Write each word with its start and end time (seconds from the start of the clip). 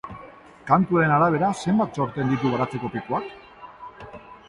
Kantuaren 0.69 1.13
arabera, 1.17 1.51
zenbat 1.65 1.95
txorten 1.99 2.35
ditu 2.35 2.57
baratzeko 2.57 2.93
pikuak? 2.97 3.33